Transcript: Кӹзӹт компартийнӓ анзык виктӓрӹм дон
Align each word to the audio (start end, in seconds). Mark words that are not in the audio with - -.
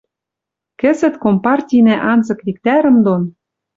Кӹзӹт 0.79 1.15
компартийнӓ 1.23 1.95
анзык 2.11 2.39
виктӓрӹм 2.45 2.97
дон 3.05 3.23